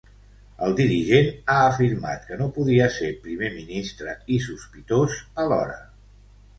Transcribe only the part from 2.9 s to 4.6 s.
ser primer ministre i